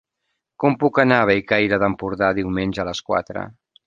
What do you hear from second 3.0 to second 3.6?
quatre?